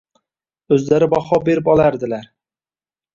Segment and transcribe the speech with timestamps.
[0.77, 2.25] O‘zlari baho berib olardilar.